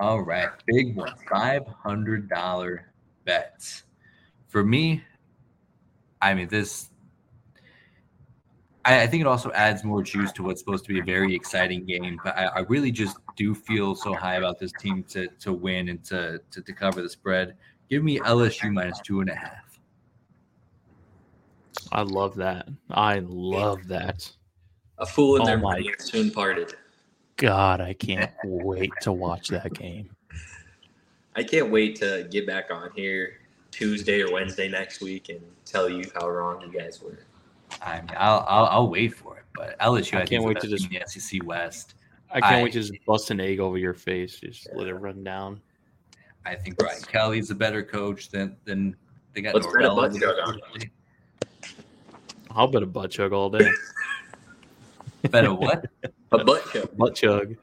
[0.00, 2.92] All right, big one, five hundred dollar
[3.24, 3.82] bets.
[4.46, 5.02] For me,
[6.22, 6.88] I mean this
[8.88, 11.34] I, I, think it also adds more juice to what's supposed to be a very
[11.34, 12.18] exciting game.
[12.24, 15.90] But I, I, really just do feel so high about this team to to win
[15.90, 17.54] and to, to to cover the spread.
[17.90, 19.78] Give me LSU minus two and a half.
[21.92, 22.68] I love that.
[22.90, 24.30] I love that.
[24.96, 26.74] A fool in oh their money soon parted.
[27.36, 30.10] God, I can't wait to watch that game.
[31.36, 33.38] I can't wait to get back on here
[33.70, 37.18] Tuesday or Wednesday next week and tell you how wrong you guys were.
[37.82, 40.68] I mean, I'll, I'll, I'll wait for it, but LSU, I, I can't wait to
[40.68, 41.94] just the SEC West.
[42.30, 44.40] I can't I, wait to just bust an egg over your face.
[44.40, 45.60] Just let it run down.
[46.44, 48.96] I think Brian Kelly's a better coach than than
[49.34, 49.54] they got.
[49.54, 50.60] Let's bet a butt chug.
[52.50, 53.68] I'll bet a butt chug all day.
[55.30, 55.86] bet a what?
[56.32, 56.96] a butt chug.
[56.96, 57.56] Butt chug.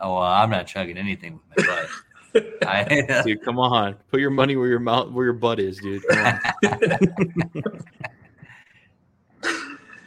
[0.00, 1.88] Oh, well, I'm not chugging anything with my butt.
[2.66, 3.94] I, dude, come on.
[4.10, 6.02] Put your money where your mouth where your butt is, dude.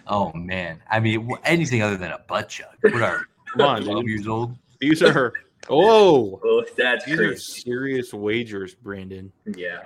[0.07, 2.75] Oh man, I mean anything other than a butt chug.
[2.81, 4.55] What are come on, twelve years old?
[4.79, 5.33] These are
[5.69, 7.33] oh, oh that's these crazy.
[7.33, 9.31] are serious wagers, Brandon.
[9.45, 9.83] Yeah,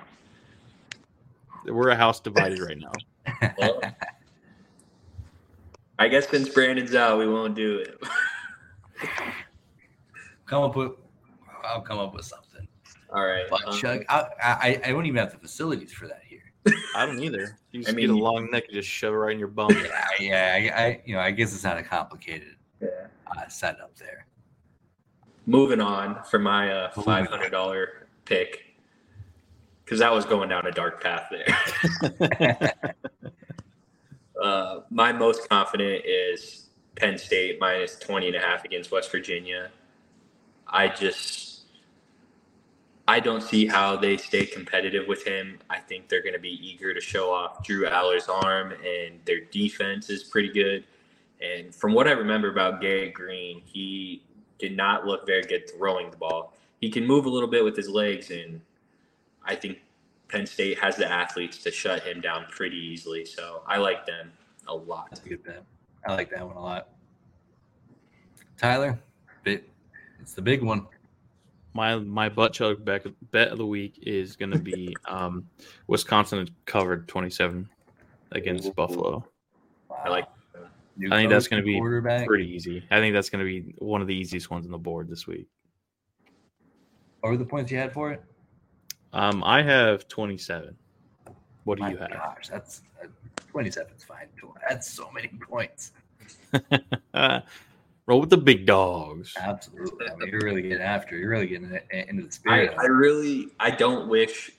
[1.64, 2.92] we're a house divided right now.
[3.58, 3.80] Well,
[5.98, 8.00] I guess since Brandon's out, we won't do it.
[10.46, 10.92] come up with,
[11.64, 12.66] I'll come up with something.
[13.14, 14.04] All right, butt um, chug.
[14.08, 16.31] I, I I don't even have the facilities for that here.
[16.94, 17.58] I don't either.
[17.72, 19.48] You just I mean, get a long neck and just shove it right in your
[19.48, 19.70] bum.
[19.70, 20.72] Yeah, yeah.
[20.76, 22.88] I, I you know, I guess it's not a complicated yeah.
[23.26, 24.26] uh, setup there.
[25.46, 28.60] Moving on for my uh, five hundred dollar pick,
[29.84, 32.74] because that was going down a dark path there.
[34.42, 39.70] uh, my most confident is Penn State minus 20 and a half against West Virginia.
[40.66, 41.51] I just
[43.08, 45.58] I don't see how they stay competitive with him.
[45.68, 49.40] I think they're going to be eager to show off Drew Allar's arm, and their
[49.40, 50.84] defense is pretty good.
[51.40, 54.22] And from what I remember about Garrett Greene, he
[54.58, 56.54] did not look very good throwing the ball.
[56.80, 58.60] He can move a little bit with his legs, and
[59.44, 59.82] I think
[60.28, 63.24] Penn State has the athletes to shut him down pretty easily.
[63.24, 64.30] So I like them
[64.68, 65.08] a lot.
[65.10, 65.64] That's a good bet.
[66.06, 66.88] I like that one a lot.
[68.56, 69.00] Tyler,
[69.44, 70.86] it's the big one.
[71.74, 75.46] My my butt chug bet, bet of the week is going to be um,
[75.86, 77.68] Wisconsin covered 27
[78.32, 79.24] against Buffalo.
[79.88, 80.02] Wow.
[80.04, 80.26] I like
[80.96, 81.80] New I think that's going to be
[82.26, 82.84] pretty easy.
[82.90, 85.26] I think that's going to be one of the easiest ones on the board this
[85.26, 85.46] week.
[87.20, 88.22] What were the points you had for it?
[89.12, 90.76] Um, I have 27.
[91.64, 92.10] What do My you have?
[92.10, 93.06] gosh, that's uh,
[93.50, 94.26] 27 is fine.
[94.68, 95.92] That's so many points.
[98.06, 99.32] Roll with the big dogs.
[99.38, 100.08] Absolutely.
[100.10, 101.16] I mean, you're really getting after.
[101.16, 102.74] You're really getting eh, into the spirit.
[102.78, 104.50] I really I don't wish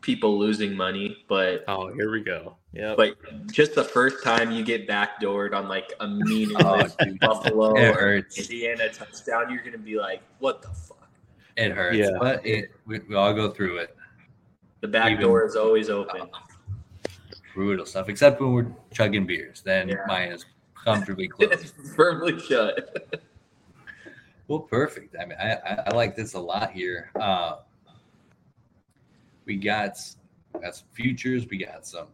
[0.00, 2.56] people losing money, but Oh, here we go.
[2.72, 2.94] Yeah.
[2.96, 3.16] but
[3.52, 7.06] just the first time you get backdoored on like a meaningless Oh.
[7.20, 8.16] Buffalo or.
[8.36, 11.08] Indiana touchdown, you're gonna be like, what the fuck?
[11.56, 11.98] It hurts.
[11.98, 12.10] Yeah.
[12.18, 13.96] But it, we, we all go through it.
[14.80, 16.30] The back Even- door is always open.
[17.54, 18.08] Brutal stuff.
[18.08, 19.60] Except when we're chugging beers.
[19.62, 19.96] Then Yeah.
[20.06, 20.44] mine is
[20.86, 21.52] comfortably closed.
[21.52, 23.22] It's firmly shut.
[24.48, 25.16] Well, perfect.
[25.20, 27.10] I mean, I, I, I like this a lot here.
[27.18, 27.56] Uh,
[29.44, 29.98] we got,
[30.52, 31.46] we got some futures.
[31.48, 32.06] We got some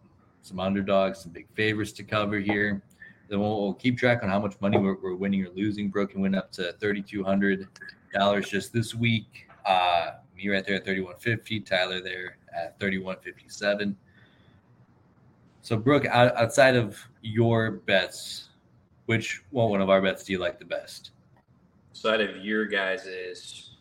[0.44, 2.82] some underdogs, some big favorites to cover here.
[3.28, 5.88] Then we'll, we'll keep track on how much money we're, we're winning or losing.
[5.88, 7.68] Brooke went up to thirty two hundred
[8.12, 9.46] dollars just this week.
[9.64, 11.60] Uh, me right there at thirty one fifty.
[11.60, 13.96] Tyler there at thirty one fifty seven.
[15.60, 18.48] So, Brooke, outside of your bets,
[19.12, 21.10] which one, one of our bets do you like the best?
[21.92, 23.72] So out of your guys is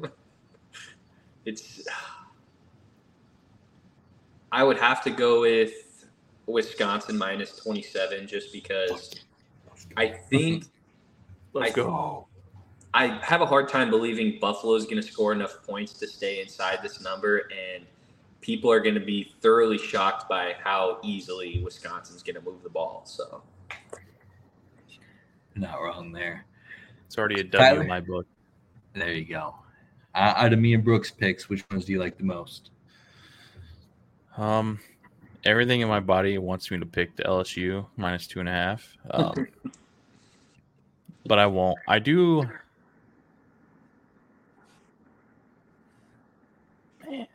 [1.44, 1.82] it's
[4.52, 6.06] I would have to go with
[6.46, 9.12] Wisconsin minus 27 just because
[9.96, 10.66] I think
[11.52, 12.26] Let's I- go.
[12.94, 16.40] I have a hard time believing Buffalo is going to score enough points to stay
[16.42, 17.84] inside this number, and
[18.40, 22.70] people are going to be thoroughly shocked by how easily Wisconsin's going to move the
[22.70, 23.02] ball.
[23.04, 23.42] So
[25.54, 26.46] Not wrong there.
[27.06, 27.82] It's already a W Tyler?
[27.82, 28.26] in my book.
[28.94, 29.54] There you go.
[30.14, 32.70] Uh, out of me and Brooks' picks, which ones do you like the most?
[34.36, 34.80] Um,
[35.44, 38.96] everything in my body wants me to pick the LSU minus two and a half.
[39.10, 39.46] Um,
[41.26, 41.78] but I won't.
[41.86, 42.48] I do.
[47.08, 47.26] Man,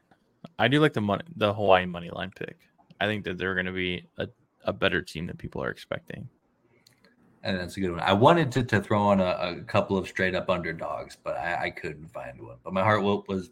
[0.58, 2.58] I do like the money, the Hawaii money line pick.
[3.00, 4.28] I think that they're going to be a,
[4.64, 6.28] a better team than people are expecting.
[7.44, 8.00] And that's a good one.
[8.00, 11.66] I wanted to, to throw on a, a couple of straight up underdogs, but I,
[11.66, 12.56] I couldn't find one.
[12.64, 13.52] But my heart was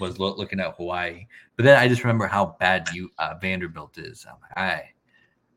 [0.00, 1.26] was lo- looking at Hawaii.
[1.56, 4.26] But then I just remember how bad you uh, Vanderbilt is.
[4.28, 4.90] I'm like, I,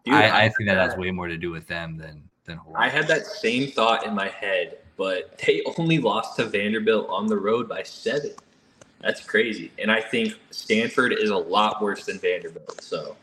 [0.05, 2.57] Dude, I, I think that had has way more to do with them than than
[2.57, 2.85] Hawaii.
[2.85, 7.27] I had that same thought in my head, but they only lost to Vanderbilt on
[7.27, 8.31] the road by seven.
[9.01, 9.71] That's crazy.
[9.77, 12.81] And I think Stanford is a lot worse than Vanderbilt.
[12.81, 13.15] So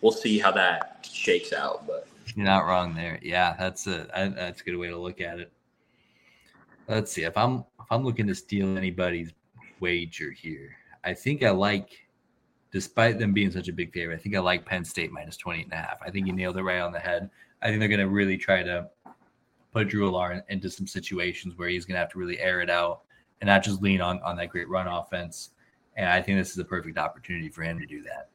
[0.00, 1.86] we'll see how that shakes out.
[1.86, 3.18] But You're not wrong there.
[3.22, 5.52] Yeah, that's a that's a good way to look at it.
[6.88, 9.32] Let's see if I'm if I'm looking to steal anybody's
[9.80, 10.76] wager here.
[11.02, 12.06] I think I like,
[12.70, 15.64] despite them being such a big favorite, I think I like Penn State minus 20
[15.64, 15.98] and a half.
[16.04, 17.30] I think you nailed it right on the head.
[17.62, 18.88] I think they're going to really try to
[19.72, 22.70] put Drew Allar into some situations where he's going to have to really air it
[22.70, 23.02] out
[23.40, 25.50] and not just lean on on that great run offense.
[25.96, 28.28] And I think this is a perfect opportunity for him to do that.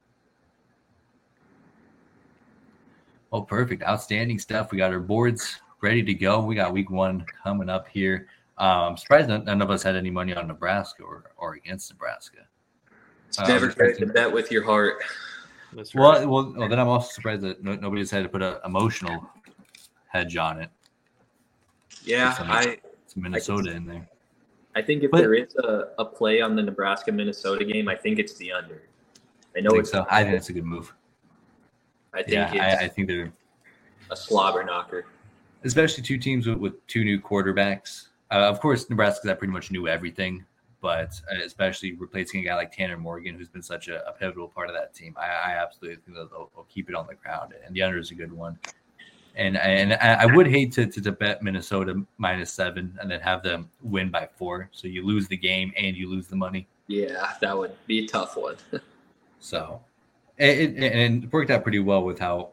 [3.31, 3.83] Oh, perfect.
[3.83, 4.71] Outstanding stuff.
[4.71, 6.41] We got our boards ready to go.
[6.41, 8.27] We got week one coming up here.
[8.57, 11.91] Um, I'm surprised none, none of us had any money on Nebraska or, or against
[11.91, 12.37] Nebraska.
[13.27, 14.97] it's Uh, never I'm to bet with your heart.
[15.73, 18.57] That's Well, well, well, then I'm also surprised that no, nobody decided to put an
[18.63, 19.29] emotional
[20.07, 20.69] hedge on it.
[22.03, 24.07] Yeah, Some- I, It's Minnesota in there.
[24.75, 27.95] I think if But- there is a, a play on the Nebraska Minnesota game, I
[27.95, 28.81] think it's the under.
[29.55, 30.05] I I know think it's so.
[30.09, 30.93] I think that's a good move.
[32.13, 33.31] I think Yeah, it's I, I think they're
[34.11, 35.05] a slobber knocker.
[35.63, 38.07] especially two teams with, with two new quarterbacks.
[38.31, 40.43] Uh, of course, Nebraska that pretty much knew everything,
[40.81, 44.47] but uh, especially replacing a guy like Tanner Morgan, who's been such a, a pivotal
[44.49, 47.15] part of that team, I, I absolutely think that they'll, they'll keep it on the
[47.15, 47.53] ground.
[47.65, 48.59] And the under is a good one.
[49.35, 53.19] And and I I would hate to, to, to bet Minnesota minus seven and then
[53.19, 54.69] have them win by four.
[54.71, 56.67] So you lose the game and you lose the money.
[56.87, 58.55] Yeah, that would be a tough one.
[59.39, 59.79] So
[60.37, 62.49] it, it, and it worked out pretty well with how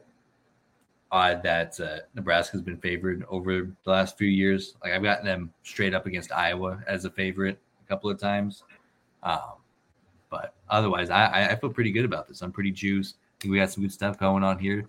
[1.11, 4.75] odd that uh, Nebraska's been favored over the last few years.
[4.83, 8.65] Like I've gotten them straight up against Iowa as a favorite a couple of times.
[9.23, 9.53] Um,
[10.31, 12.43] but otherwise, I, I- I feel pretty good about this.
[12.43, 13.17] I'm pretty juiced.
[13.43, 14.87] Think we got some good stuff going on here.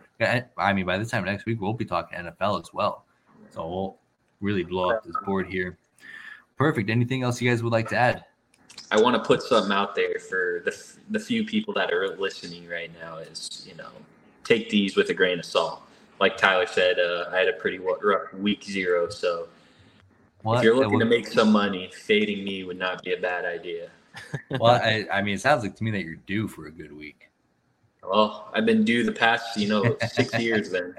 [0.57, 3.03] I mean, by the time next week, we'll be talking NFL as well.
[3.49, 3.97] So we'll
[4.41, 5.79] really blow up this board here.
[6.55, 6.91] Perfect.
[6.91, 8.25] Anything else you guys would like to add?
[8.91, 12.69] I want to put something out there for the the few people that are listening
[12.69, 13.17] right now.
[13.17, 13.89] Is you know,
[14.43, 15.81] take these with a grain of salt.
[16.19, 19.09] Like Tyler said, uh, I had a pretty rough week zero.
[19.09, 19.47] So
[20.45, 23.89] if you're looking to make some money, fading me would not be a bad idea.
[24.59, 26.95] well, I, I mean, it sounds like to me that you're due for a good
[26.95, 27.31] week.
[28.05, 30.95] Well, I've been due the past, you know, six years then.